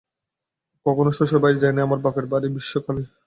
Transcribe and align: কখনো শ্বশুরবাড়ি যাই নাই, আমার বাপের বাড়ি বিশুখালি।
কখনো 0.85 1.09
শ্বশুরবাড়ি 1.17 1.57
যাই 1.59 1.73
নাই, 1.73 1.85
আমার 1.87 1.99
বাপের 2.05 2.25
বাড়ি 2.31 2.47
বিশুখালি। 2.53 3.03